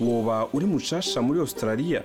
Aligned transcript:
woba 0.00 0.48
uri 0.52 0.66
mushasha 0.66 1.22
muri 1.22 1.40
australia. 1.40 2.02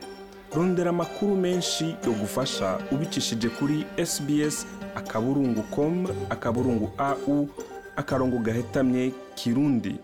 Rondera 0.56 0.90
amakuru 0.90 1.36
menshi 1.36 1.86
yo 2.06 2.12
gufasha 2.14 2.80
ubicishije 2.92 3.50
kuri 3.50 3.86
sbs 4.06 4.66
akaburungu 4.96 5.64
com 5.76 6.08
akaburungu 6.30 6.90
au 6.98 7.48
akarongo 7.96 8.38
gahetamye 8.38 9.12
kirundi. 9.36 9.96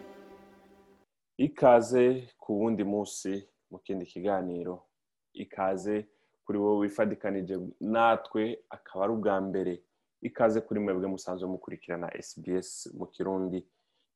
Ikaze 1.38 2.28
ku 2.38 2.60
wundi 2.60 2.84
munsi 2.84 3.44
mu 3.72 3.80
kindi 3.80 4.06
kiganiro. 4.06 4.84
Ikaze 5.34 6.06
kuri 6.46 6.58
wowe 6.60 6.78
wifadikanije 6.80 7.60
natwe 7.80 8.60
akaba 8.70 9.06
ari 9.06 9.14
ubwa 9.14 9.42
mbere. 9.42 9.84
Ikaze 10.22 10.62
kuri 10.62 10.80
mwebwe 10.80 11.08
musanzwe 11.08 11.50
mukurikirana 11.50 12.12
sbs 12.22 12.90
mu 12.94 13.06
kirundi. 13.06 13.66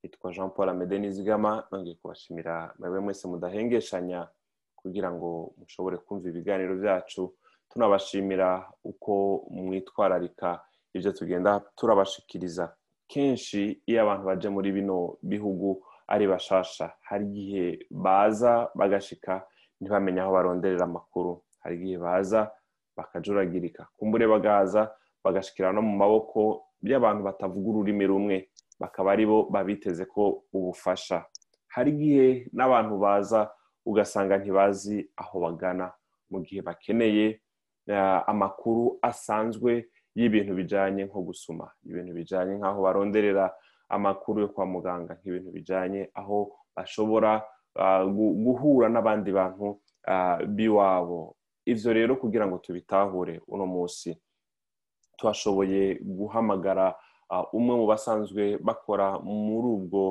Yitwa 0.03 0.31
jean 0.33 0.49
paul 0.49 0.69
amede 0.69 0.99
nizigama 0.99 1.63
nongeye 1.71 1.95
kubashimira 1.95 2.73
mwebwe 2.79 2.99
mwese 2.99 3.27
mudahengeshanya 3.27 4.27
kugira 4.75 5.11
ngo 5.11 5.53
mushobore 5.57 5.97
kumva 5.97 6.29
ibiganiro 6.29 6.75
byacu. 6.75 7.33
Tunabashimira 7.69 8.71
uko 8.83 9.45
mwitwararika 9.51 10.61
ibyo 10.93 11.11
tugenda 11.11 11.59
turabashikiriza. 11.75 12.75
Kenshi 13.07 13.81
iyo 13.85 14.01
abantu 14.01 14.23
baje 14.25 14.49
muri 14.49 14.71
bino 14.71 15.17
bihugu 15.21 15.83
ari 16.07 16.27
bashasha 16.27 16.93
hari 17.01 17.25
igihe 17.25 17.79
baza 17.91 18.69
bagashika 18.75 19.45
ntibamenye 19.81 20.21
aho 20.21 20.31
baronderera 20.33 20.83
amakuru. 20.83 21.41
Hari 21.59 21.75
igihe 21.75 21.97
baza 21.97 22.51
bakajuragirika. 22.97 23.87
Kumbure 23.97 24.27
bagaza 24.27 24.91
bagashikira 25.23 25.73
no 25.73 25.81
mu 25.81 25.97
maboko 25.97 26.65
y'abantu 26.81 27.23
batavuga 27.23 27.69
ururimi 27.69 28.05
rumwe. 28.07 28.37
Bakaba 28.79 29.11
ari 29.11 29.25
bo 29.25 29.47
babiteze 29.51 30.05
ko 30.05 30.43
ubufasha. 30.53 31.25
Hari 31.67 31.91
igihe 31.91 32.27
n'abantu 32.53 32.95
baza 33.03 33.41
ugasanga 33.85 34.37
ntibazi 34.37 35.09
aho 35.21 35.35
bagana. 35.43 35.91
Mu 36.31 36.39
gihe 36.45 36.61
bakeneye 36.61 37.41
amakuru 38.31 38.99
asanzwe 39.01 39.89
y'ibintu 40.15 40.53
bijyanye 40.59 41.05
nko 41.09 41.19
gusoma 41.21 41.65
ibintu 41.85 42.11
bijyanye 42.13 42.53
nk'aho 42.57 42.79
baronderera 42.85 43.45
amakuru 43.89 44.41
yo 44.45 44.49
kwa 44.53 44.65
muganga 44.65 45.11
nk'ibintu 45.17 45.49
bijyanye 45.51 46.01
aho 46.13 46.37
bashobora 46.75 47.41
guhura 48.45 48.87
n'abandi 48.89 49.29
bantu 49.33 49.67
b'iwabo. 50.55 51.35
Ibyo 51.65 51.89
rero 51.93 52.11
kugira 52.21 52.45
ngo 52.47 52.57
tubitahure 52.57 53.41
uno 53.47 53.65
munsi 53.65 54.09
twashoboye 55.17 55.99
guhamagara 56.01 56.95
umwe 57.53 57.73
mu 57.79 57.85
basanzwe 57.87 58.57
bakora 58.61 59.19
muri 59.19 59.67
ubwo 59.77 60.03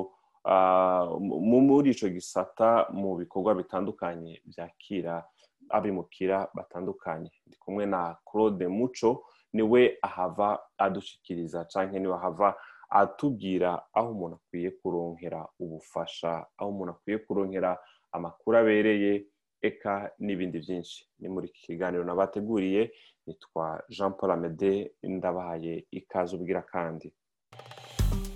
muri 1.49 1.89
icyo 1.91 2.09
gisata 2.09 2.87
mu 2.91 3.15
bikorwa 3.19 3.55
bitandukanye 3.55 4.41
byakira 4.45 5.25
abimukira 5.69 6.47
batandukanye. 6.55 7.29
Ndi 7.47 7.55
kumwe 7.57 7.85
na 7.85 8.17
claude 8.25 8.67
muco 8.67 9.23
ni 9.53 9.61
we 9.61 9.97
ahava 10.01 10.59
adushikiriza 10.77 11.65
cyangwa 11.65 11.99
ni 11.99 12.07
we 12.07 12.13
ahava 12.15 12.55
atubwira 12.89 13.81
aho 13.93 14.11
umuntu 14.11 14.35
akwiye 14.41 14.71
kuronkera 14.81 15.45
ubufasha 15.59 16.45
aho 16.57 16.69
umuntu 16.69 16.91
akwiye 16.91 17.17
kuronkera 17.21 17.77
amakuru 18.11 18.57
abereye 18.57 19.25
eka 19.61 20.11
n'ibindi 20.19 20.57
byinshi 20.59 21.05
ni 21.19 21.27
muri 21.29 21.47
iki 21.51 21.61
kiganiro 21.67 22.03
nabateguriye 22.03 22.91
nitwa 23.29 23.83
jean 23.89 24.13
paul 24.13 24.31
amede 24.31 24.91
ndabahaye 25.03 25.85
ikaze 25.91 26.35
ubwira 26.35 26.61
kandi. 26.61 27.13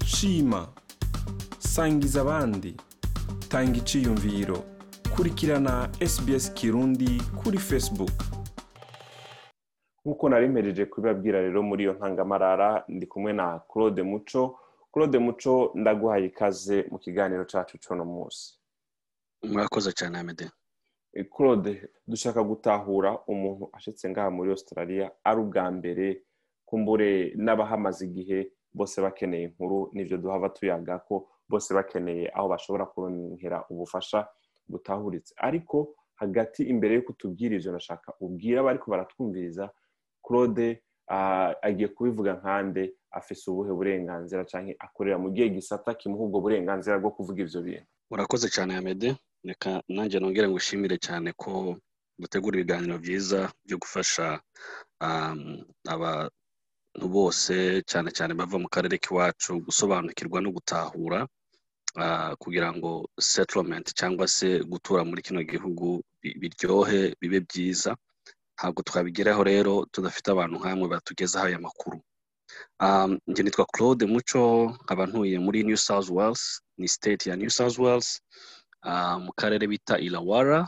Shima 0.05 0.73
sangiza 1.59 2.21
abandi 2.21 2.77
tanga 3.49 3.77
iciyumviro 3.77 4.57
kurikirana 5.15 5.89
sbs 6.07 6.53
kirundi 6.53 7.21
kuri 7.43 7.57
facebook. 7.57 8.13
Nk'uko 10.05 10.29
nari 10.29 10.47
mpereje 10.47 10.85
kubibabwira 10.85 11.41
rero 11.41 11.63
muri 11.63 11.83
iyo 11.83 11.93
ntangamarara 11.93 12.83
ndi 12.87 13.05
kumwe 13.07 13.33
na 13.33 13.59
claude 13.59 14.03
muco 14.03 14.59
claude 14.93 15.19
muco 15.19 15.71
ndaguhaye 15.75 16.25
ikaze 16.25 16.85
mu 16.91 16.97
kiganiro 16.99 17.45
cyacu 17.45 17.77
cy'uno 17.77 18.05
munsi. 18.05 18.53
Murakoze 19.43 19.91
cyane 19.91 20.19
amede 20.19 20.51
claude 21.33 21.89
dushaka 22.07 22.43
gutahura 22.43 23.19
umuntu 23.27 23.69
ashetse 23.73 24.09
ngaha 24.09 24.29
muri 24.31 24.49
australia 24.51 25.11
ari 25.23 25.39
ubwa 25.41 25.71
mbere 25.71 26.21
kumbure 26.65 27.33
n'abahamaze 27.37 28.05
igihe 28.05 28.51
bose 28.73 29.01
bakeneye 29.01 29.43
inkuru 29.43 29.89
n'ibyo 29.93 30.17
duhava 30.17 30.49
tuyaga 30.49 30.99
ko 31.07 31.29
bose 31.49 31.69
bakeneye 31.73 32.29
aho 32.33 32.47
bashobora 32.49 32.85
kurongera 32.85 33.57
ubufasha 33.69 34.27
butahuritse. 34.67 35.33
Ariko 35.37 35.93
hagati 36.15 36.63
imbere 36.63 36.95
yo 36.95 37.01
kutubwira 37.01 37.55
ibyo 37.55 37.71
nashaka 37.71 38.13
ubwira 38.19 38.61
abariko 38.61 38.91
baratwumviriza 38.91 39.69
claude 40.25 40.81
agiye 41.61 41.87
kubivuga 41.87 42.33
nkande 42.33 42.93
afise 43.11 43.51
ubuhe 43.51 43.71
burenganzira 43.73 44.41
cyangwa 44.45 44.73
akorera 44.79 45.17
mu 45.21 45.29
gihe 45.29 45.49
gisata 45.49 45.93
kimuha 45.93 46.23
ubwo 46.25 46.39
burenganzira 46.41 46.97
bwo 46.97 47.11
kuvuga 47.13 47.39
ibyo 47.45 47.61
bintu. 47.61 47.85
Urakoze 48.11 48.47
cyane 48.49 48.73
amede 48.75 49.13
reka 49.43 49.81
nanjye 49.87 50.19
nongere 50.19 50.47
ngo 50.47 50.55
ushimire 50.61 50.97
cyane 50.97 51.29
ko 51.41 51.51
dutegura 52.19 52.55
ibiganiro 52.57 52.95
byiza 53.03 53.39
byo 53.65 53.77
gufasha 53.83 54.25
abantu 55.93 57.07
bose 57.15 57.81
cyane 57.89 58.09
cyane 58.17 58.31
bava 58.39 58.57
mu 58.63 58.69
karere 58.73 58.95
k'iwacu 59.03 59.51
gusobanukirwa 59.65 60.37
no 60.41 60.49
gutahura 60.55 61.19
kugira 62.41 62.69
ngo 62.75 63.09
settlement 63.19 63.87
cyangwa 63.99 64.25
se 64.27 64.47
gutura 64.71 65.01
muri 65.05 65.21
kino 65.21 65.41
gihugu 65.43 66.01
biryohe 66.41 67.01
bibe 67.21 67.39
byiza. 67.47 67.91
Ntabwo 68.55 68.79
twabigeraho 68.87 69.41
rero 69.43 69.73
tudafite 69.91 70.27
abantu 70.31 70.55
nk'amwe 70.61 70.85
batugezaho 70.93 71.45
aya 71.49 71.59
makuru. 71.59 71.97
Njye 73.27 73.41
nitwa 73.43 73.65
claude 73.73 74.05
muco 74.05 74.41
nkaba 74.83 75.03
ntuye 75.09 75.37
muri 75.45 75.63
new 75.67 75.77
south 75.77 76.09
wales 76.09 76.61
ni 76.77 76.87
state 76.87 77.25
ya 77.29 77.35
new 77.35 77.49
south 77.49 77.77
wales. 77.81 78.21
Mu 79.19 79.31
karere 79.35 79.67
bita 79.67 79.97
ilawara. 79.99 80.67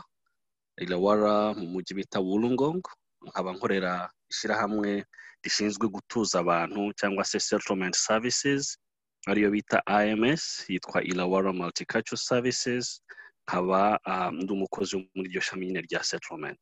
Ilawara 0.78 1.54
mu 1.54 1.66
mujyi 1.72 1.94
bita 1.96 2.20
wulungong 2.20 2.82
nkaba 3.26 3.52
nkorera 3.52 4.10
ishyirahamwe 4.30 5.04
rishinzwe 5.42 5.88
gutuza 5.88 6.38
abantu 6.44 6.92
cyangwa 6.98 7.24
se 7.24 7.40
settlement 7.40 7.94
services. 7.96 8.78
Ariyo 9.26 9.50
bita 9.50 9.82
ims 10.06 10.68
yitwa 10.68 11.02
ilawara 11.02 11.52
multicultural 11.52 12.18
services. 12.18 13.00
Nkaba 13.48 14.00
ndi 14.32 14.52
umukozi 14.52 14.96
muri 15.14 15.28
iryo 15.30 15.40
shami 15.40 15.66
nyine 15.66 15.80
rya 15.80 16.02
settlement. 16.04 16.60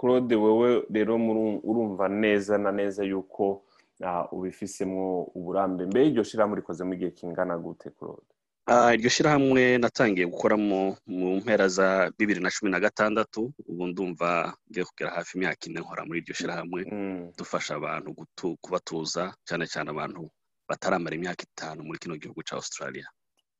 Claude 0.00 0.34
wowe 0.36 0.82
rero 0.90 1.14
urumva 1.62 2.08
neza 2.08 2.58
na 2.58 2.72
neza 2.72 3.04
yuko 3.04 3.64
ubifisemo 4.32 5.22
uburambe. 5.34 5.86
Mbere 5.86 6.06
iryo 6.10 6.24
shyirahamwe 6.24 6.56
rikoze 6.60 6.84
mu 6.84 6.94
gihe 6.98 7.10
kingana 7.10 7.58
gute 7.58 7.90
claude? 7.90 8.33
Iryo 8.68 9.10
shyirahamwe 9.10 9.78
natangiye 9.78 10.26
gukoramo 10.26 10.96
mu 11.06 11.36
mpera 11.40 11.68
za 11.68 12.10
bibiri 12.18 12.40
na 12.40 12.50
cumi 12.50 12.70
na 12.70 12.80
gatandatu 12.80 13.52
ubu 13.68 13.86
ndumva 13.86 14.56
ngiye 14.70 14.84
kugera 14.84 15.10
hafi 15.10 15.36
imyaka 15.36 15.66
ine 15.68 15.80
nkora 15.80 16.04
muri 16.04 16.18
iryo 16.20 16.34
shyirahamwe. 16.34 16.80
Dufasha 17.38 17.74
abantu 17.76 18.14
kubatuza 18.62 19.34
cyane 19.44 19.66
cyane 19.68 19.90
abantu 19.92 20.30
bataramara 20.68 21.12
imyaka 21.16 21.42
itanu 21.44 21.84
muri 21.84 21.98
kino 21.98 22.16
gihugu 22.16 22.40
cya 22.42 22.56
australia. 22.56 23.06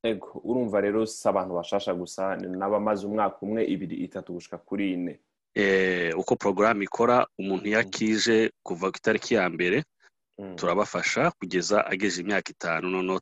Ego 0.02 0.40
urumva 0.44 0.80
rero 0.80 1.04
si 1.06 1.28
abantu 1.28 1.54
bashasha 1.60 1.92
gusa 1.94 2.36
n'abamaze 2.36 3.04
umwaka 3.06 3.36
umwe 3.44 3.60
ibiri 3.64 3.96
itatu 4.08 4.32
gushika 4.32 4.56
kuri 4.58 4.92
ine. 4.96 5.14
Uko 6.16 6.36
porogaramu 6.36 6.82
ikora 6.82 7.26
umuntu 7.38 7.66
iyo 7.68 7.78
akije 7.84 8.50
kuva 8.64 8.88
ku 8.90 8.96
itariki 8.96 9.34
ya 9.36 9.44
mbere 9.52 9.84
turabafasha 10.56 11.30
kugeza 11.38 11.84
ageje 11.86 12.20
imyaka 12.24 12.50
itanu 12.56 12.88
noneho 12.90 13.20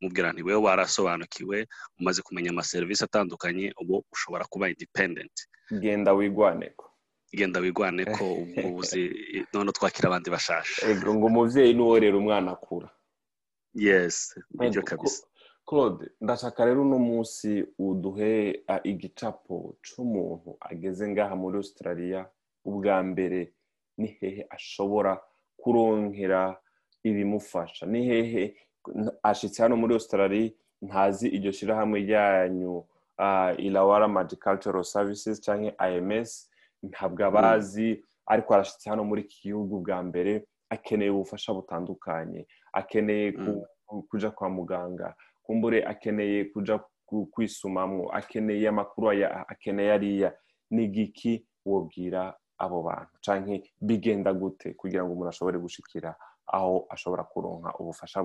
tukamubwira 0.00 0.32
nti 0.32 0.42
wowe 0.42 0.56
warasobanukiwe 0.66 1.66
umaze 2.00 2.22
kumenya 2.22 2.50
amaserivisi 2.50 3.04
atandukanye 3.04 3.72
ubu 3.80 4.04
ushobora 4.12 4.44
kuba 4.44 4.68
independent. 4.68 5.32
Genda 5.80 6.12
wigwane 6.12 6.70
ko. 6.76 6.86
Genda 7.32 7.60
wigwane 7.60 8.04
ko 8.04 8.24
ubuzi 8.64 9.02
noneho 9.52 9.72
twakira 9.72 10.08
abandi 10.08 10.30
bashasha. 10.30 10.88
Ego 10.88 11.14
ngo 11.14 11.26
umubyeyi 11.26 11.74
n'uwo 11.74 11.98
rero 11.98 12.18
umwana 12.18 12.52
akura. 12.52 12.88
Yesi 13.74 14.40
ni 14.58 14.70
byo 14.70 14.82
kabisa. 14.82 15.26
Claude 15.66 16.04
ndashaka 16.20 16.64
rero 16.64 16.82
uno 16.82 16.98
munsi 16.98 17.64
uduhe 17.78 18.64
igicapo 18.84 19.76
cy'umuntu 19.84 20.56
ageze 20.60 21.04
ngaha 21.08 21.34
muri 21.36 21.56
australia 21.56 22.20
ubwa 22.64 23.02
mbere 23.02 23.52
ni 23.98 24.08
hehe 24.18 24.42
ashobora 24.50 25.12
kuronkera 25.60 26.56
ibimufasha? 27.04 27.86
Ni 27.86 28.00
hehe 28.08 28.44
ashitse 29.22 29.62
hano 29.62 29.76
muri 29.76 29.94
australia 29.94 30.50
ntazi 30.82 31.28
iryo 31.28 31.52
shyirahamwe 31.52 32.00
ryanyu. 32.00 32.84
Ilawara 33.58 34.08
magicultural 34.08 34.84
services 34.84 35.40
cyangwa 35.40 35.72
ims 35.90 36.50
ntabwo 36.82 37.24
abazi 37.26 38.04
ariko 38.26 38.54
arashyitse 38.54 38.90
hano 38.90 39.04
muri 39.04 39.22
iki 39.22 39.40
gihugu 39.48 39.80
bwa 39.84 40.02
mbere 40.02 40.46
akeneye 40.70 41.10
ubufasha 41.10 41.52
butandukanye. 41.54 42.46
Akeneye 42.72 43.32
kujya 44.08 44.30
kwa 44.30 44.48
muganga 44.50 45.14
kumbure 45.42 45.84
akeneye 45.84 46.44
kujya 46.44 46.80
kwisumamo 47.32 48.08
akeneye 48.12 48.68
amakuru 48.68 49.10
akeneye 49.48 49.92
ariya. 49.92 50.32
Ni 50.70 50.84
igiki 50.84 51.44
wobwira 51.66 52.34
abo 52.58 52.82
bantu? 52.82 53.12
Cyangwa 53.20 53.58
bigenda 53.80 54.32
gute 54.32 54.72
kugira 54.74 55.04
ngo 55.04 55.12
umuntu 55.12 55.28
ashobore 55.28 55.58
gushikira 55.58 56.14
aho 56.52 56.86
ashobora 56.90 57.22
kuronka 57.24 57.70
ubufasha 57.78 58.22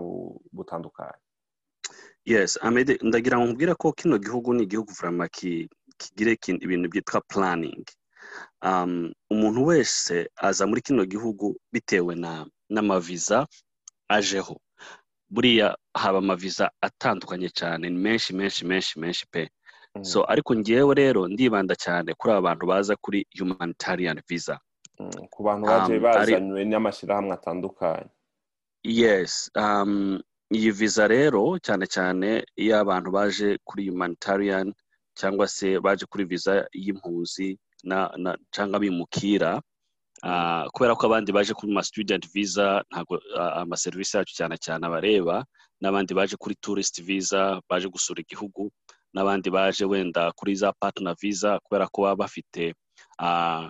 butandukanye. 0.51 1.19
Yes 2.25 2.57
amede 2.61 2.97
ndagira 3.01 3.37
ngo 3.37 3.45
nkubwire 3.45 3.73
ko 3.77 3.91
kino 3.93 4.17
gihugu 4.17 4.53
ni 4.53 4.63
igihugu 4.65 4.91
vurama 4.97 5.27
kigira 5.29 6.31
ibintu 6.65 6.89
byitwa 6.89 7.21
puraningi 7.29 7.93
umuntu 9.29 9.59
wese 9.69 10.29
aza 10.35 10.65
muri 10.67 10.81
kino 10.81 11.05
gihugu 11.05 11.55
bitewe 11.73 12.15
n'amaviza 12.69 13.47
ajeho. 14.09 14.57
Buriya 15.29 15.77
haba 15.93 16.17
amaviza 16.17 16.71
atandukanye 16.81 17.49
cyane 17.49 17.89
ni 17.89 17.97
menshi 17.97 18.33
menshi 18.33 18.65
menshi 18.65 18.99
menshi 18.99 19.25
pe. 19.31 19.49
So 20.01 20.25
ariko 20.31 20.55
ngewe 20.55 20.93
rero 20.95 21.27
ndibanda 21.27 21.75
cyane 21.75 22.13
kuri 22.17 22.33
aba 22.33 22.41
bantu 22.41 22.65
baza 22.67 22.93
kuri 22.95 23.27
humanitarian 23.39 24.21
visa. 24.27 24.59
Ku 25.29 25.43
bantu 25.43 25.65
baje 25.67 25.99
bazanywe 25.99 26.65
n'amashyirahamwe 26.65 27.33
atandukanye. 27.33 28.09
Yes 28.85 29.49
iyi 30.53 30.71
viza 30.71 31.07
rero 31.09 31.57
cyane 31.65 31.85
cyane 31.89 32.45
iyo 32.55 32.77
abantu 32.79 33.09
baje 33.11 33.57
kuri 33.65 33.89
humanitarian 33.89 34.73
cyangwa 35.17 35.47
se 35.47 35.79
baje 35.79 36.05
kuri 36.05 36.23
viza 36.25 36.67
y'impunzi 36.73 37.57
cyangwa 38.53 38.77
bimukira. 38.79 39.61
Kubera 40.73 40.95
ko 40.95 41.03
abandi 41.09 41.31
baje 41.33 41.53
kuri 41.53 41.73
ma 41.73 41.81
student 41.83 42.23
visa 42.33 42.83
ntabwo 42.91 43.19
amaserivisi 43.61 44.17
yacu 44.17 44.33
cyane 44.37 44.55
cyane 44.57 44.85
abareba 44.85 45.45
n'abandi 45.81 46.13
baje 46.13 46.35
kuri 46.37 46.55
tourist 46.61 47.01
visa 47.01 47.61
baje 47.69 47.87
gusura 47.89 48.21
igihugu 48.21 48.69
n'abandi 49.13 49.49
baje 49.49 49.85
wenda 49.85 50.31
kuri 50.37 50.55
za 50.55 50.73
partner 50.77 51.15
visa 51.21 51.59
kubera 51.65 51.87
ko 51.89 52.01
baba 52.05 52.15
bafite 52.29 52.73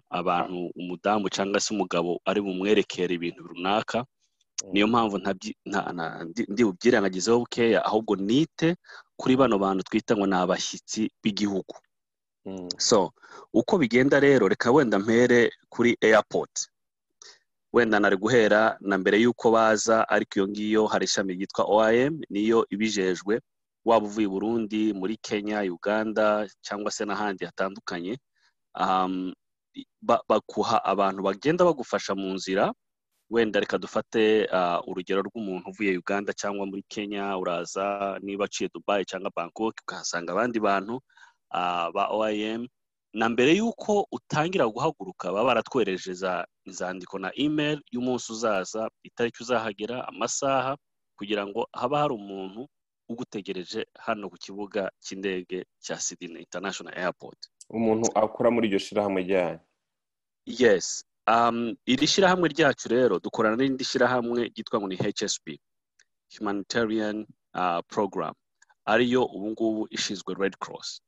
abantu 0.10 0.70
umudamu 0.76 1.30
cyangwa 1.32 1.60
se 1.60 1.72
umugabo 1.74 2.20
ari 2.26 2.42
bumwerekere 2.42 3.14
ibintu 3.16 3.44
runaka. 3.48 4.04
Niyo 4.72 4.88
mpamvu 4.88 5.18
ndi 6.50 6.64
bubyirengagizeho 6.64 7.40
bukeya 7.44 7.80
ahubwo 7.86 8.16
nite 8.16 8.76
kuri 9.20 9.36
bano 9.36 9.56
bantu 9.60 9.84
twita 9.84 10.16
ngo 10.16 10.26
ni 10.28 10.36
abashyitsi 10.36 11.12
b'igihugu. 11.24 11.76
So 12.78 13.12
uko 13.54 13.78
bigenda 13.78 14.20
rero 14.20 14.48
reka 14.48 14.72
wenda 14.72 15.00
mpere 15.00 15.52
kuri 15.70 15.98
airport. 16.02 16.70
Wenda 17.74 18.00
nari 18.00 18.16
guhera 18.18 18.78
na 18.82 18.96
mbere 18.98 19.20
y'uko 19.22 19.52
baza 19.52 20.08
ariko 20.10 20.34
iyo 20.40 20.48
ngiyo 20.48 20.84
hari 20.88 21.06
ishami 21.06 21.34
ryitwa 21.34 21.64
oim 21.68 22.22
niyo 22.30 22.64
ibijejwe 22.70 23.42
waba 23.86 24.06
uvuye 24.08 24.28
Burundi 24.28 24.94
muri 24.94 25.18
kenya 25.18 25.60
uganda 25.68 26.48
cyangwa 26.62 26.92
se 26.92 27.04
n'ahandi 27.06 27.46
hatandukanye. 27.46 28.18
Bakuha 30.30 30.78
abantu 30.86 31.22
bagenda 31.28 31.66
bagufasha 31.66 32.16
mu 32.16 32.34
nzira 32.38 32.72
wenda 33.30 33.60
reka 33.60 33.78
dufate 33.78 34.48
urugero 34.88 35.22
rw'umuntu 35.22 35.70
uvuye 35.70 35.98
uganda 35.98 36.34
cyangwa 36.34 36.66
muri 36.66 36.84
kenya 36.88 37.38
uraza 37.38 38.20
niba 38.22 38.46
aciye 38.46 38.70
dubayi 38.74 39.06
cyangwa 39.06 39.32
bangkok 39.36 39.76
ukahasanga 39.82 40.32
abandi 40.32 40.60
bantu 40.60 41.02
ba 41.96 42.04
oim 42.12 42.68
na 43.16 43.30
mbere 43.30 43.56
y'uko 43.56 44.06
utangira 44.12 44.68
guhaguruka 44.68 45.32
baba 45.32 45.48
baratwereje 45.56 46.12
inzandiko 46.68 47.16
na 47.20 47.32
email 47.36 47.80
y'umunsi 47.92 48.32
uzaza 48.32 48.90
itariki 49.04 49.40
uzahagera 49.44 50.08
amasaha 50.08 50.78
kugira 51.18 51.48
ngo 51.48 51.68
haba 51.74 52.00
hari 52.02 52.14
umuntu 52.14 52.68
ugutegereje 53.10 53.86
hano 54.06 54.30
ku 54.30 54.36
kibuga 54.38 54.92
cy'indege 55.00 55.64
cya 55.80 55.96
Sydney 56.02 56.42
International 56.42 56.94
Airport. 56.98 57.38
Umuntu 57.70 58.10
akora 58.18 58.50
muri 58.52 58.68
iryo 58.68 58.80
shyirahamwe 58.82 59.22
ryanyu? 59.24 59.60
Yes. 60.46 61.06
Iri 61.86 62.08
shyirahamwe 62.08 62.48
ryacu 62.54 62.86
rero 62.90 63.20
dukorana 63.20 63.56
n'irindi 63.58 63.84
shyirahamwe 63.84 64.44
ryitwa 64.54 64.80
ngo 64.80 64.88
ni 64.88 64.96
hsp 64.96 65.46
humanitarian 66.38 67.26
program. 67.88 68.34
Ariyo 68.86 69.26
ubu 69.26 69.48
ngubu 69.52 69.88
ishinzwe 69.90 70.36
red 70.38 70.56
cross. 70.58 71.02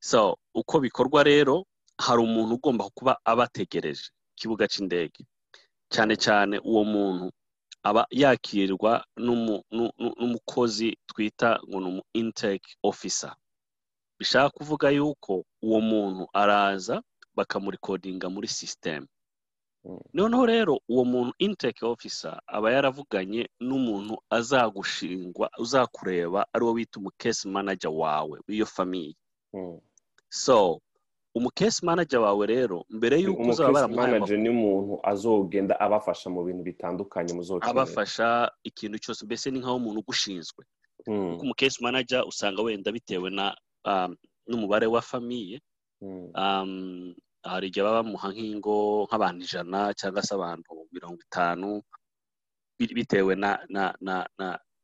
So 0.00 0.36
uko 0.54 0.80
bikorwa 0.80 1.22
rero 1.22 1.64
hari 1.98 2.20
umuntu 2.22 2.54
ugomba 2.54 2.84
kuba 2.94 3.16
abategereje 3.24 4.10
kibuga 4.36 4.68
cy'indege 4.68 5.24
cyane 5.88 6.14
cyane 6.16 6.58
uwo 6.60 6.84
muntu 6.84 7.32
aba 7.82 8.06
yakirwa 8.10 9.04
n'umukozi 9.16 10.98
twita 11.08 11.60
ngo 11.68 11.80
ni 11.80 11.86
umu 11.86 12.02
intake 12.12 12.76
officer. 12.82 13.32
Bishaka 14.18 14.50
kuvuga 14.50 14.90
yuko 14.90 15.44
uwo 15.62 15.80
muntu 15.80 16.28
araza 16.32 17.02
bakamurikodinga 17.38 18.26
muri 18.28 18.48
sisiteme 18.48 19.06
noneho 20.14 20.44
rero 20.46 20.74
uwo 20.90 21.04
muntu 21.04 21.32
intake 21.38 21.84
officer 21.86 22.34
aba 22.46 22.72
yaravuganye 22.74 23.48
n'umuntu 23.62 24.14
azagushingwa 24.30 25.46
uzakureba 25.58 26.40
ari 26.52 26.64
wo 26.66 26.72
bita 26.74 26.98
umukesi 27.00 27.48
manager 27.48 27.90
wawe 27.90 28.36
w'iyo 28.48 28.66
famiye 28.66 29.14
so 30.28 30.80
umukesi 31.34 31.86
manager 31.86 32.20
wawe 32.20 32.44
rero 32.46 32.84
mbere 32.90 33.20
y'uko 33.22 33.42
uzaba 33.42 33.72
baramuhaye 33.72 34.12
manager 34.12 34.38
ni 34.38 34.48
umuntu 34.50 34.98
azogenda 35.02 35.74
abafasha 35.80 36.26
mu 36.30 36.42
bintu 36.44 36.62
bitandukanye 36.66 37.32
muzokenera 37.32 37.70
abafasha 37.70 38.50
ikintu 38.66 38.98
cyose 38.98 39.22
mbese 39.24 39.46
ni 39.50 39.58
nk'aho 39.62 39.76
umuntu 39.78 40.00
ugushinzwe. 40.02 40.64
Kuko 41.06 41.42
umukesi 41.46 41.78
manager 41.82 42.24
usanga 42.28 42.60
wenda 42.62 42.92
bitewe 42.92 43.30
na 43.30 43.54
n'umubare 44.48 44.86
wa 44.90 45.00
famiye 45.00 45.60
hari 47.44 47.66
igihe 47.70 47.84
baba 47.86 48.02
bamuha 48.02 48.28
nk'ingo 48.34 48.76
nk'abantu 49.06 49.40
ijana 49.46 49.80
cyangwa 49.98 50.22
se 50.26 50.32
abantu 50.34 50.72
mirongo 50.94 51.18
itanu 51.26 51.68
bitewe 52.78 53.32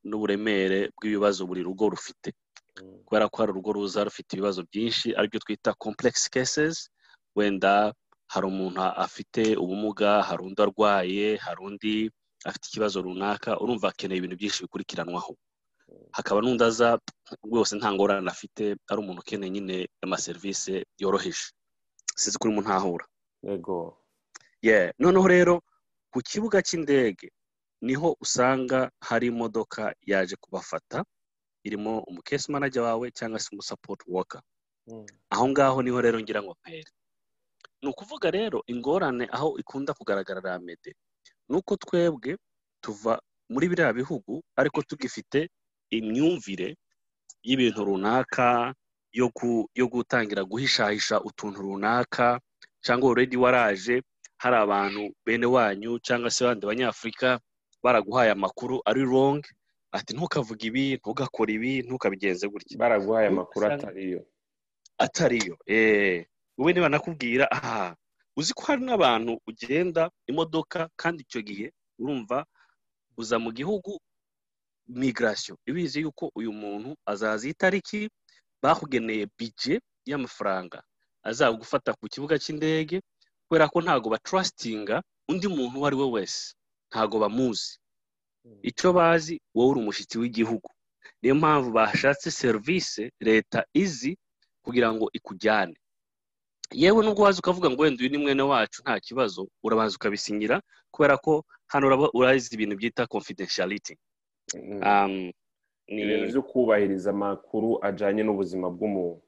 n'uburemere 0.08 0.80
bw'ibibazo 0.96 1.40
buri 1.48 1.62
rugo 1.66 1.84
rufite. 1.94 2.30
Kubera 3.06 3.28
ko 3.30 3.36
hari 3.40 3.50
urugo 3.54 3.70
ruza 3.76 4.04
rufite 4.04 4.30
ibibazo 4.34 4.60
byinshi 4.70 5.14
ari 5.16 5.26
byo 5.30 5.38
twita 5.44 5.70
complex 5.84 6.14
cases 6.34 6.90
wenda 7.36 7.94
hari 8.32 8.46
umuntu 8.52 8.80
afite 9.06 9.42
ubumuga 9.62 10.22
hari 10.28 10.42
undi 10.46 10.60
arwaye 10.62 11.26
hari 11.44 11.60
undi 11.68 11.94
afite 12.48 12.64
ikibazo 12.68 12.96
runaka 13.06 13.50
urumva 13.62 13.88
akeneye 13.94 14.18
ibintu 14.18 14.36
byinshi 14.40 14.62
bikurikiranwaho. 14.66 15.32
Hakaba 16.16 16.40
n'undi 16.42 16.64
aza 16.64 16.98
rwose 17.46 17.72
nta 17.78 17.88
ngorane 17.94 18.28
afite 18.30 18.64
ari 18.90 18.98
umuntu 19.00 19.20
ukeneye 19.22 19.50
nyine 19.54 19.76
amaserivisi 20.04 20.82
yoroheje. 21.02 21.46
Sizi 22.14 22.38
kuri 22.38 22.50
umuntu 22.52 22.70
ahura 22.72 23.04
yego 24.62 24.92
noneho 24.98 25.26
rero 25.28 25.54
ku 26.12 26.18
kibuga 26.22 26.62
cy'indege 26.62 27.28
ni 27.84 27.94
ho 27.94 28.16
usanga 28.20 28.90
hari 29.02 29.26
imodoka 29.28 29.94
yaje 30.06 30.36
kubafata 30.40 31.04
irimo 31.66 32.00
umukesi 32.08 32.52
manager 32.52 32.82
wawe 32.82 33.10
cyangwa 33.10 33.38
se 33.40 33.48
umusapoti 33.52 34.04
woka 34.08 34.38
aho 35.30 35.44
ngaho 35.48 35.82
ni 35.82 35.90
ho 35.90 36.00
rero 36.00 36.20
ngira 36.20 36.42
ngo 36.42 36.52
mpere 36.60 36.90
ni 37.82 37.88
ukuvuga 37.90 38.30
rero 38.30 38.62
ingorane 38.66 39.28
aho 39.32 39.58
ikunda 39.58 39.92
kugaragara 39.94 40.40
ramede 40.40 40.94
ni 41.48 41.56
uko 41.56 41.76
twebwe 41.76 42.36
tuva 42.80 43.20
muri 43.52 43.68
biriya 43.68 43.92
bihugu 43.92 44.40
ariko 44.56 44.82
tugifite 44.82 45.48
imyumvire 45.90 46.76
y'ibintu 47.44 47.84
runaka 47.84 48.72
yo 49.14 49.86
gutangira 49.92 50.42
guhishahisha 50.44 51.20
utuntu 51.22 51.62
runaka 51.62 52.40
cyangwa 52.84 53.10
uredi 53.10 53.36
waraje 53.36 54.02
hari 54.42 54.56
abantu 54.56 55.14
bene 55.26 55.46
wanyu 55.46 55.98
cyangwa 56.02 56.30
se 56.30 56.44
abandi 56.44 56.66
banyafurika 56.66 57.40
baraguhaye 57.82 58.30
amakuru 58.34 58.82
ari 58.84 59.02
rongi 59.06 59.48
ati 59.94 60.10
ntukavuge 60.14 60.66
ibi 60.66 60.84
ntugakore 60.98 61.52
ibi 61.54 61.72
ntukabigenze 61.86 62.48
gutya. 62.50 62.74
Baraguhaye 62.78 63.26
amakuru 63.30 63.66
atariyo. 63.66 64.20
Atariyo 64.98 65.54
eee 65.68 66.26
wowe 66.58 66.72
niba 66.72 66.88
nakubwira 66.88 67.46
aha 67.50 67.94
uzi 68.36 68.50
ko 68.54 68.62
hari 68.66 68.82
n'abantu 68.84 69.38
ugenda 69.46 70.10
imodoka 70.26 70.88
kandi 70.98 71.22
icyo 71.22 71.40
gihe 71.42 71.66
urumva 71.98 72.42
uza 73.16 73.38
mu 73.38 73.50
gihugu 73.54 74.00
migirasiyo 74.88 75.54
ibizi 75.66 76.00
yuko 76.02 76.30
uyu 76.34 76.52
muntu 76.52 76.96
azaza 77.06 77.46
itariki 77.48 78.10
bakugeneye 78.64 79.24
bije 79.38 79.74
y'amafaranga 80.10 80.78
azagufata 81.28 81.90
ku 81.98 82.04
kibuga 82.12 82.34
cy'indege 82.42 82.96
kubera 83.46 83.68
ko 83.72 83.78
ntabwo 83.84 84.08
batrasitinga 84.14 84.96
undi 85.30 85.46
muntu 85.56 85.76
uwo 85.78 85.86
ari 85.88 85.96
we 86.00 86.06
wese. 86.14 86.42
Ntabwo 86.90 87.16
bamuzi. 87.24 87.76
Icyo 88.70 88.88
bazi 88.96 89.34
wowe 89.54 89.70
uri 89.70 89.78
umushyitsi 89.80 90.16
w'igihugu. 90.20 90.68
Niyo 91.20 91.34
mpamvu 91.40 91.68
bashatse 91.76 92.28
serivisi 92.30 93.02
leta 93.20 93.64
izi 93.72 94.12
kugira 94.64 94.88
ngo 94.92 95.08
ikujyane. 95.18 95.76
Yewe 96.72 97.00
nubwo 97.04 97.22
waza 97.24 97.38
ukavuga 97.40 97.68
ngo 97.70 97.82
wenda 97.82 98.00
uyu 98.00 98.10
ni 98.12 98.18
mwene 98.18 98.42
wacu 98.42 98.82
nta 98.84 99.00
kibazo 99.00 99.48
urabanza 99.64 99.96
ukabisinyira 99.96 100.56
kubera 100.92 101.16
ko 101.16 101.44
hano 101.72 101.84
urazi 102.18 102.48
ibintu 102.56 102.74
byita 102.80 103.06
confidentiality. 103.06 103.94
Ni 105.88 106.02
ibintu 106.02 106.26
byo 106.32 106.42
kubahiriza 106.42 107.10
amakuru 107.10 107.78
ajyanye 107.84 108.22
n'ubuzima 108.24 108.66
bw'umuntu. 108.70 109.22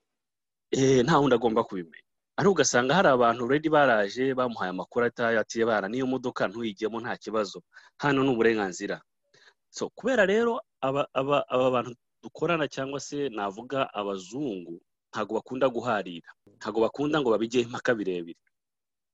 Eh, 0.70 1.04
nta 1.04 1.18
wundi 1.18 1.34
agomba 1.36 1.64
kubimenya. 1.64 2.02
Ariko 2.36 2.52
ugasanga 2.52 2.94
hari 2.94 3.08
abantu 3.08 3.48
redi 3.48 3.68
baraje 3.68 4.34
bamuhaye 4.34 4.70
amakuru 4.70 5.06
atayatiye 5.08 5.64
bara 5.64 5.88
n'iyo 5.88 6.06
modoka 6.06 6.48
ntuyigemo 6.48 7.00
nta 7.00 7.16
kibazo. 7.16 7.62
Hano 8.02 8.22
ni 8.22 8.30
uburenganzira. 8.30 9.00
So 9.70 9.88
kubera 9.96 10.26
rero 10.26 10.60
aba 10.80 11.70
bantu 11.74 11.94
dukorana 12.22 12.68
cyangwa 12.68 13.00
se 13.00 13.28
navuga 13.28 13.88
abazungu 13.94 14.80
ntabwo 15.12 15.34
bakunda 15.40 15.68
guharira. 15.68 16.28
Ntabwo 16.60 16.80
bakunda 16.84 17.20
ngo 17.20 17.30
babijyeho 17.30 17.66
impaka 17.68 17.94
birebire. 17.94 18.40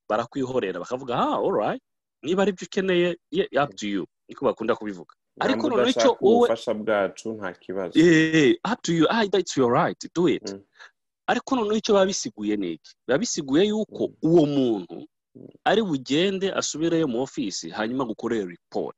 Barakwihorera 0.08 0.80
bakavuga 0.82 1.14
ah 1.18 1.38
alright 1.38 1.82
niba 2.22 2.42
ari 2.42 2.52
byo 2.52 2.66
ukeneye 2.66 3.18
yeah, 3.30 3.64
up 3.64 3.74
to 3.76 3.86
you. 3.88 4.06
Niko 4.28 4.44
bakunda 4.44 4.74
kubivuga. 4.74 5.14
Ariko 5.40 5.68
noneho 5.68 5.88
icyo 5.88 6.16
wowe 6.20 6.36
ubufasha 6.36 6.74
bwacu 6.74 7.32
nta 7.32 7.52
kibazo. 7.52 7.94
Up 8.72 8.82
to 8.82 8.92
you 8.92 9.06
that's 9.30 9.56
your 9.56 9.72
right 9.72 9.98
do 10.14 10.28
it. 10.28 10.44
Ariko 11.26 11.56
noneho 11.56 11.76
icyo 11.76 11.94
biba 11.94 12.06
bisiguye 12.06 12.56
ni 12.56 12.72
iki? 12.72 12.90
Biba 13.08 13.18
bisiguye 13.18 13.64
yuko 13.68 14.08
Mm. 14.08 14.14
uwo 14.22 14.46
muntu 14.46 15.06
Mm. 15.34 15.48
ari 15.64 15.82
bugende 15.82 16.52
asubireyo 16.52 17.08
mu 17.08 17.22
ofisi 17.22 17.70
hanyuma 17.70 18.04
gukorera 18.04 18.44
report. 18.46 18.96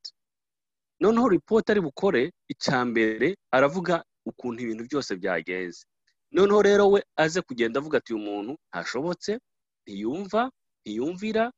Noneho 1.00 1.28
report 1.28 1.70
ari 1.70 1.80
bukore 1.80 2.32
icya 2.48 2.84
mbere 2.84 3.36
aravuga 3.52 4.02
ukuntu 4.26 4.62
ibintu 4.62 4.84
byose 4.90 5.14
byagenze. 5.16 5.86
Noneho 6.32 6.62
rero 6.62 6.90
we 6.90 7.02
aze 7.16 7.40
kugenda 7.42 7.78
avuga 7.80 7.98
ati 7.98 8.14
uyu 8.14 8.22
muntu 8.24 8.52
ntashobotse 8.72 9.38
ntiyumva 9.86 10.50
ntiyumvira 10.82 11.52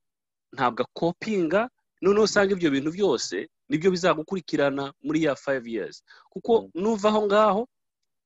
ntabwo 0.52 0.82
akopinga. 0.84 1.70
Noneho 2.02 2.24
usanga 2.28 2.52
ibyo 2.52 2.70
bintu 2.70 2.90
byose 2.92 3.48
ni 3.68 3.78
byo 3.78 3.90
bizagukurikirana 3.90 4.92
muri 5.02 5.22
ya 5.24 5.34
five 5.36 5.66
years. 5.66 6.02
Kuko 6.30 6.62
Mm. 6.62 6.70
nuva 6.82 7.08
aho 7.08 7.26
ngaho 7.26 7.62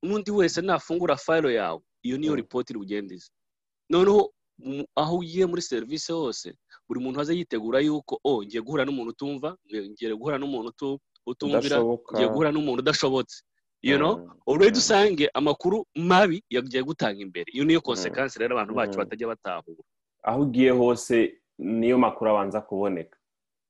n'undi 0.03 0.31
wese 0.31 0.61
nafungura 0.61 1.17
fayiro 1.17 1.51
yawe. 1.51 1.81
Iyo 2.03 2.17
niyo 2.17 2.31
Mm. 2.33 2.37
ripoti 2.37 2.73
iza 3.13 3.29
noneho 3.89 4.33
aho 4.95 5.17
ugiye 5.17 5.45
muri 5.45 5.61
serivisi 5.61 6.11
hose 6.13 6.53
buri 6.87 6.99
muntu 6.99 7.21
aze 7.21 7.33
yitegura 7.35 7.79
yuko 7.81 8.19
oh 8.23 8.43
ngiye 8.43 8.61
guhura 8.61 8.85
n'umuntu 8.85 9.09
utumva 9.11 9.57
ngiye 9.65 10.13
guhura 10.15 10.37
n'umuntu 10.37 10.69
utu- 10.69 10.99
utumvira 11.25 11.77
ngiye 12.13 12.27
guhura 12.29 12.51
n'umuntu 12.51 12.81
udashobotse. 12.81 13.41
You 13.83 13.97
know? 13.97 14.29
Already 14.47 14.77
Mm. 14.77 14.77
usange 14.77 15.29
amakuru 15.33 15.85
mabi 15.95 16.43
yagiye 16.49 16.83
gutanga 16.85 17.17
imbere. 17.21 17.49
Iyo 17.53 17.65
niyo 17.65 17.81
konsekansi 17.81 18.37
rero 18.39 18.53
abantu 18.55 18.73
bacu 18.77 18.97
batajya 18.97 19.27
batahura. 19.27 19.81
Aho 20.23 20.41
ugiye 20.45 20.69
hose 20.69 21.41
niyo 21.57 21.97
makuru 21.97 22.29
abanza 22.31 22.61
kuboneka. 22.61 23.17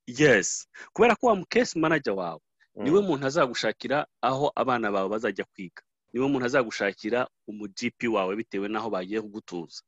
Yes. 0.07 0.67
Kubera 0.93 1.15
ko 1.15 1.27
wa 1.27 1.35
mukesi 1.35 1.79
manager 1.79 2.13
wawe 2.13 2.39
Mm. 2.75 2.83
ni 2.83 2.91
we 2.91 3.01
muntu 3.01 3.25
azagushakira 3.27 4.07
aho 4.21 4.51
abana 4.55 4.91
bawe 4.91 5.09
bazajya 5.09 5.45
kwiga. 5.53 5.81
Niwe 6.13 6.27
muntu 6.27 6.45
azagushakira 6.45 7.27
umu 7.47 7.67
GP 7.67 8.07
wawe 8.07 8.35
bitewe 8.35 8.67
n'aho 8.71 8.89
bagiye 8.89 9.21
kugutuza. 9.21 9.81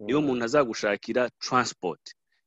Niwe 0.00 0.20
Mm. 0.20 0.26
muntu 0.26 0.44
azagushakira 0.44 1.30
transport. 1.40 2.00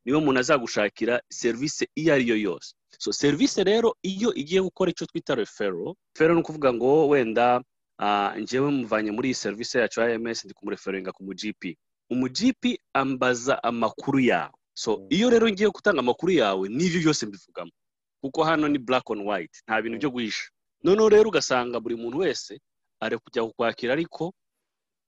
Niwe 0.05 0.19
muntu 0.21 0.39
azagushakira 0.39 1.21
serivisi 1.29 1.87
iyo 1.95 2.13
ari 2.13 2.29
yo 2.29 2.37
yose. 2.37 2.75
So 2.99 3.11
serivisi 3.13 3.63
rero 3.63 3.95
iyo 4.05 4.29
igiye 4.33 4.61
gukora 4.61 4.91
icyo 4.91 5.05
twita 5.09 5.35
refero 5.35 5.95
refero 6.13 6.33
ni 6.33 6.39
ukuvuga 6.41 6.73
ngo 6.73 7.07
wenda 7.09 7.61
ah, 7.97 8.33
njyewe 8.37 8.69
muvanye 8.71 9.11
muri 9.11 9.27
iyi 9.29 9.35
serivisi 9.35 9.77
yacu 9.77 10.01
ya 10.01 10.19
ms 10.19 10.45
ndi 10.45 10.53
kumureferinga 10.53 11.11
ku 11.11 11.23
mu 11.23 11.33
GP 11.33 11.77
umu 12.09 12.29
GP 12.29 12.77
ambaza 12.93 13.57
amakuru 13.63 14.19
yawe. 14.21 14.53
So 14.81 14.91
Mm. 14.97 15.07
iyo 15.09 15.27
rero 15.29 15.45
ngiye 15.49 15.69
gutanga 15.69 15.99
amakuru 15.99 16.31
yawe 16.31 16.65
n'ibyo 16.71 16.99
byose 17.03 17.25
mbivugamo 17.27 17.71
kuko 18.23 18.39
hano 18.47 18.67
ni 18.71 18.79
black 18.79 19.09
on 19.09 19.19
white 19.27 19.55
nta 19.67 19.81
bintu 19.81 19.95
Mm. 19.95 19.99
byo 19.99 20.09
guhisha 20.15 20.47
noneho 20.83 21.09
rero 21.09 21.27
ugasanga 21.29 21.79
buri 21.83 21.95
muntu 21.99 22.17
wese 22.23 22.53
ari 23.03 23.17
kujya 23.19 23.43
kukwakira 23.43 23.93
ariko 23.93 24.31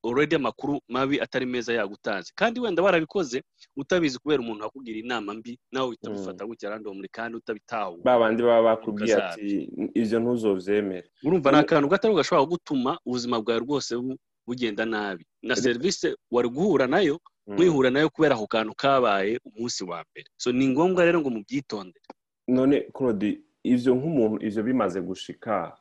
already 0.04 0.36
amakuru 0.36 0.82
mabi 0.90 1.22
atari 1.22 1.46
meza 1.46 1.74
yagutanze 1.74 2.32
kandi 2.36 2.60
wenda 2.60 2.84
warabikoze 2.84 3.44
utabizi 3.78 4.20
kubera 4.20 4.42
umuntu 4.44 4.64
wakubwira 4.64 4.98
inama 5.00 5.34
mbi 5.34 5.60
nawe 5.72 5.88
uhita 5.88 6.10
Mm. 6.10 6.16
ubifata 6.16 6.46
gutya 6.46 6.70
randomly 6.70 7.08
kandi 7.12 7.38
utabitahuye 7.38 8.04
ba 8.04 8.20
bandi 8.20 8.44
baba 8.44 8.64
bakubwiye 8.76 9.16
ati 9.16 9.70
ibyo 9.96 10.20
ntuzobyemere 10.20 11.08
urumva 11.24 11.52
ni 11.52 11.58
akantu 11.64 11.88
gato 11.88 12.12
gashobora 12.14 12.46
gutuma 12.50 12.92
ubuzima 13.06 13.40
bwawe 13.42 13.60
rwose 13.64 13.96
bu- 13.96 14.18
bugenda 14.48 14.84
nabi 14.86 15.24
na 15.42 15.56
serivisi 15.56 16.16
wari 16.32 16.50
guhura 16.50 16.88
na 16.90 17.00
yo 17.00 17.14
Mm. 17.16 17.31
Mwihura 17.48 17.90
na 17.90 18.00
yo 18.00 18.10
kubera 18.10 18.36
ako 18.36 18.48
kantu 18.48 18.74
kabaye 18.76 19.40
umunsi 19.46 19.84
wa 19.84 20.04
mbere. 20.12 20.28
So 20.38 20.52
ni 20.52 20.68
ngombwa 20.68 21.06
rero 21.06 21.22
ngo 21.22 21.30
mubyitondere. 21.30 22.06
None 22.48 22.82
claude 22.94 23.40
ivyo 23.64 23.96
nk'umuntu 23.96 24.46
ivyo 24.46 24.64
bimaze 24.64 25.02
gushika 25.02 25.78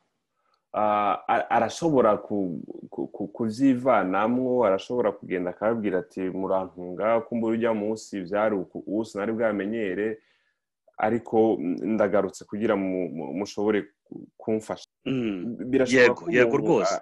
arashobora 1.49 2.17
ku- 2.17 2.61
ku- 2.89 3.07
ku- 3.07 3.27
kuvyivanamwo 3.27 4.65
arashobora 4.65 5.11
kugenda 5.11 5.49
akababwira 5.51 5.99
ati 5.99 6.21
murantunga 6.29 7.21
kumbura 7.27 7.53
ujya 7.53 7.73
munsi 7.73 8.21
vyari 8.23 8.55
uku 8.55 8.79
ubu 8.87 9.05
sinari 9.05 9.31
bwamenyere 9.33 10.17
ariko 10.97 11.57
ndagarutse 11.61 12.45
kugira 12.45 12.75
mu- 12.75 13.09
mu- 13.09 13.33
mushobore 13.33 13.83
ku- 14.05 14.27
kumfasha. 14.37 14.87
Mm. 15.05 15.55
birashoboka 15.71 16.31
Yego, 16.31 16.51
ko 16.51 16.57
umuntu 16.57 16.67
rwose. 16.67 16.95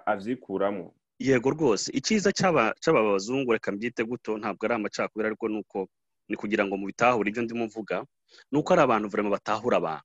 Yego 1.20 1.50
rwose. 1.50 1.92
Icyiza 1.92 2.32
cy'aba 2.32 2.72
bazungu 2.82 3.52
reka 3.52 3.72
mbyite 3.72 4.04
guto 4.04 4.38
ntabwo 4.38 4.64
ari 4.66 4.74
amacakubiri 4.74 5.26
ariko 5.28 5.48
ni 5.48 5.58
uko 5.60 5.88
ni 6.28 6.36
kugira 6.36 6.64
ngo 6.64 6.76
mubitahure 6.76 7.28
ibyo 7.30 7.42
ndimo 7.42 7.64
mvuga 7.68 8.04
ni 8.50 8.58
uko 8.58 8.72
ari 8.72 8.82
abantu 8.82 9.08
vraiment 9.08 9.32
batahura 9.36 9.76
abantu. 9.76 10.04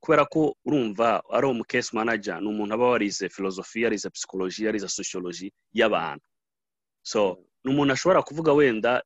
Kubera 0.00 0.24
ko 0.26 0.54
urumva 0.66 1.22
ari 1.30 1.46
umu 1.46 1.64
case 1.64 1.90
manager 1.96 2.40
ni 2.42 2.48
umuntu 2.48 2.74
aba 2.74 2.86
warize 2.90 3.28
filozofi 3.28 3.82
yarize 3.82 4.10
psychology 4.10 4.64
yarize 4.66 4.88
sociology 4.88 5.52
y'abantu. 5.72 6.24
So 7.02 7.38
ni 7.64 7.70
umuntu 7.70 7.92
ashobora 7.92 8.22
kuvuga 8.22 8.52
wenda 8.52 9.02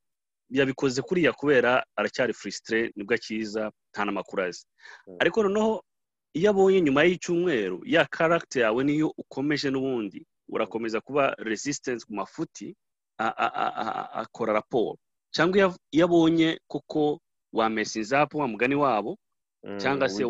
yabikoze 0.50 1.02
kuriya 1.02 1.32
kubera 1.32 1.84
aracyari 1.96 2.32
frustire 2.32 2.92
ni 2.96 3.04
bwo 3.04 3.14
akiza 3.14 3.72
nta 3.92 4.04
n'amakuru 4.04 4.42
azi. 4.42 4.64
Mm. 5.06 5.16
ariko 5.20 5.42
noneho 5.42 5.84
iyo 6.32 6.50
abonye 6.50 6.80
nyuma 6.80 7.04
y'icyumweru 7.04 7.82
ya 7.84 8.04
character 8.08 8.62
yawe 8.62 8.84
niyo 8.84 9.08
ukomeje 9.16 9.68
n'ubundi 9.70 10.24
urakomeza 10.52 11.00
kuba 11.00 11.34
resistance 11.38 12.04
ku 12.06 12.12
mafuti 12.14 12.76
akora 13.18 14.52
raporo 14.52 14.98
cyangwa 15.34 15.56
iyo- 15.92 16.04
abonye 16.04 16.60
koko 16.68 17.20
wamesinze 17.52 18.16
apu 18.16 18.38
wa 18.38 18.48
mugani 18.48 18.74
wabo 18.74 19.18
Mm, 19.64 19.78
cyangwa 19.78 20.08
se 20.08 20.24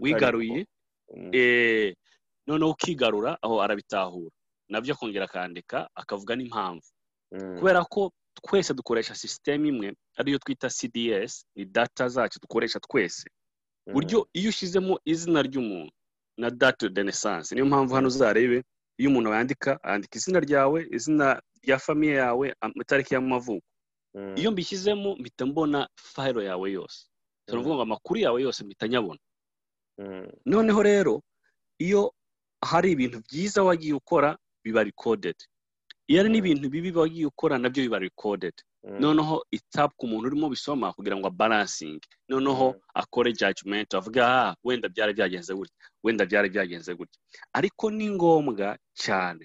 wigaruye. 0.00 0.66
Mm. 1.16 1.30
eh, 1.34 1.94
noneho 2.46 2.70
ukigarura 2.70 3.36
aho 3.42 3.62
arabitahura 3.62 4.30
na 4.68 4.80
byo 4.80 4.94
akongera 4.94 5.24
akandika 5.28 5.88
akavuga 5.94 6.36
n'impamvu 6.36 6.86
Mm. 7.32 7.58
kubera 7.58 7.84
ko 7.84 8.12
twese 8.42 8.72
dukoresha 8.74 9.14
sisiteme 9.14 9.68
imwe 9.68 9.92
ariyo 10.16 10.38
twita 10.38 10.68
cds 10.70 11.44
ni 11.56 11.64
data 11.64 12.08
zacu 12.08 12.38
dukoresha 12.40 12.80
twese 12.80 13.28
buryo 13.92 14.28
iyo 14.32 14.48
ushyizemo 14.48 14.96
izina 15.04 15.42
ry'umuntu 15.42 15.92
na 16.38 16.48
date 16.50 16.88
de 16.88 17.02
naissance 17.02 17.52
niyo 17.54 17.66
mpamvu 17.66 17.94
hano 17.94 18.08
uzarebe 18.08 18.62
iyo 19.00 19.08
umuntu 19.10 19.30
yandika 19.32 19.80
yandika 19.84 20.14
izina 20.20 20.38
ryawe 20.44 20.78
izina 20.96 21.26
rya 21.64 21.78
famiye 21.80 22.14
yawe 22.20 22.46
am- 22.60 22.76
itariki 22.80 23.14
y'amavuko 23.16 23.64
Mm. 24.14 24.34
iyo 24.36 24.50
mbishyizemo 24.52 25.16
mpita 25.16 25.46
mbona 25.46 25.88
fayiro 25.96 26.42
yawe 26.42 26.66
yose 26.72 27.06
Mm. 27.06 27.46
turavuga 27.46 27.74
ngo 27.74 27.82
amakuru 27.82 28.20
yawe 28.20 28.38
yose 28.42 28.60
mpita 28.64 28.88
nyabona 28.88 29.20
Mm. 29.98 30.28
noneho 30.46 30.82
rero 30.82 31.22
iyo 31.78 32.12
hari 32.64 32.92
ibintu 32.92 33.18
byiza 33.24 33.62
wagiye 33.62 33.94
ukora 33.94 34.36
biba 34.64 34.84
recorded 34.84 35.36
iyo 36.10 36.20
ari 36.20 36.28
n'ibintu 36.34 36.66
bibi 36.70 36.90
wagiye 36.90 37.26
ukora 37.30 37.54
na 37.58 37.68
byo 37.70 37.82
biba 37.86 37.98
recorded. 38.02 38.54
Mm. 38.84 38.96
noneho 39.00 39.44
itapu 39.52 39.92
ku 39.96 40.06
muntu 40.08 40.26
urimo 40.32 40.48
bisoma 40.48 40.88
kugira 40.96 41.12
ngo 41.16 41.26
abalansinge 41.28 42.08
noneho 42.28 42.66
Mm. 42.72 42.80
akore 42.94 43.30
judgment 43.36 43.92
avuga 43.94 44.22
ah 44.28 44.54
wenda 44.64 44.88
byari 44.88 45.12
byagenze 45.12 45.52
gutya 45.54 45.76
wenda 46.04 46.24
byari 46.26 46.48
byagenze 46.48 46.94
gutya. 46.96 47.20
Ariko 47.52 47.90
ni 47.92 48.08
ngombwa 48.10 48.78
cyane. 48.96 49.44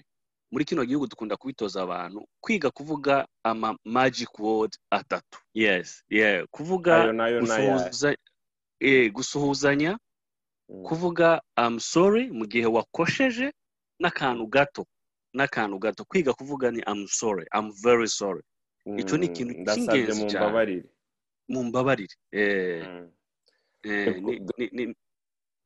Muri 0.50 0.64
kino 0.64 0.84
gihugu 0.88 1.06
dukunda 1.06 1.36
kubitoza 1.36 1.82
abantu 1.84 2.24
kwiga 2.40 2.70
kuvuga 2.72 3.26
ama 3.44 3.76
magic 3.84 4.32
word 4.40 4.72
atatu. 4.90 5.38
Yes 5.54 6.00
yeah. 6.08 6.46
Kuvuga 6.50 7.12
eh, 8.80 9.12
gusuhuzanya 9.12 9.98
Mm. 10.68 10.82
kuvuga 10.82 11.40
I'm 11.56 11.78
sorry 11.78 12.30
mu 12.32 12.46
gihe 12.48 12.66
wakosheje 12.66 13.52
n'akantu 14.00 14.46
gato. 14.50 14.82
N'akantu 15.36 15.76
gato 15.78 16.02
kwiga 16.04 16.32
kuvuga 16.32 16.70
ni 16.72 16.80
I'm 16.86 17.06
sorry 17.06 17.44
I'm 17.56 17.68
very 17.84 18.08
sorry 18.08 18.42
icyo 18.96 19.16
ni 19.18 19.26
ikintu 19.26 19.52
Mm, 19.54 19.60
ndasabye 19.60 19.86
cy'ingenzi 19.86 20.22
mu 20.24 20.30
cyane. 20.30 20.44
mbabarire 20.46 20.88
mumbabarire 21.48 22.14
eh, 22.32 22.86
Mm. 22.88 23.08
eh, 23.84 24.22
ni- 24.22 24.40
ni- 24.58 24.70
ni- 24.72 24.94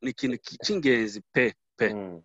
ni 0.01 0.09
ikintu 0.09 0.37
ki- 0.37 0.57
cy'ingenzi 0.63 1.21
pe 1.33 1.53
pe 1.77 1.93
Mm. 1.93 2.21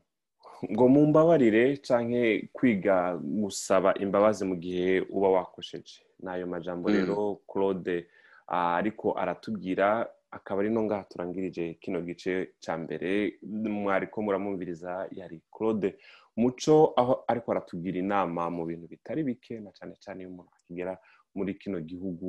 ngo 0.72 0.84
mu 0.88 1.06
mbabarire 1.06 1.76
canke 1.86 2.48
kwiga 2.52 3.16
gusaba 3.22 3.94
imbabazi 4.00 4.44
mu 4.44 4.56
gihe 4.56 5.00
uba 5.10 5.28
wakosheje 5.36 6.00
n'ayo 6.22 6.46
majambo 6.46 6.88
Mm. 6.88 6.94
rero 6.96 7.40
claude 7.50 8.06
ah, 8.48 8.76
ariko 8.80 9.12
aratubwira 9.18 10.08
akaba 10.30 10.60
ari 10.60 10.70
no 10.70 10.82
ngaha 10.84 11.04
turangirije 11.10 11.74
kino 11.80 12.00
gice 12.02 12.52
ca 12.62 12.76
mbere 12.78 13.38
mwariko 13.42 14.22
muramwumviriza 14.22 15.08
yari 15.12 15.40
claude 15.52 15.96
muco 16.36 16.92
aho 16.96 17.24
ariko 17.28 17.50
aratugira 17.52 17.98
inama 17.98 18.50
mu 18.50 18.62
bintu 18.68 18.86
bitari 18.92 19.22
bike 19.24 19.60
na 19.60 19.70
cyane 19.76 19.94
cyane 20.02 20.18
iyo 20.22 20.30
umuntu 20.30 20.50
akigera 20.56 20.94
muri 21.36 21.54
kino 21.60 21.80
gihugu 21.80 22.28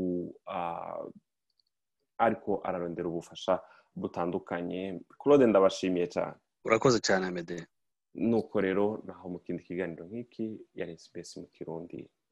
ariko 2.18 2.62
ararondera 2.68 3.08
ubufasha 3.10 3.60
butandukanye. 3.96 5.00
Claude 5.20 5.46
ndabashimiye 5.48 6.08
cyane 6.08 6.36
urakoze 6.66 7.00
cyane 7.00 7.26
amede 7.28 7.68
nuko 8.16 8.62
rero 8.62 9.02
naho 9.06 9.30
mu 9.30 9.40
kindi 9.46 9.64
kiganiro 9.64 10.06
nk'iki 10.10 10.48
ya 10.74 10.86
sbs 10.98 11.38
mu 11.38 11.48
kirundi. 11.56 12.10